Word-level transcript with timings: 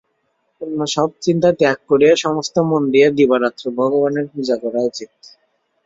অন্য 0.61 0.79
সব 0.95 1.09
চিন্তা 1.21 1.49
ত্যাগ 1.59 1.77
করিয়া 1.89 2.13
সমস্ত 2.17 2.55
মন 2.69 2.83
দিয়া 2.93 3.09
দিবারাত্র 3.17 3.63
ভগবানের 3.79 4.25
পূজা 4.33 4.55
করা 4.63 4.79
উচিত। 4.89 5.11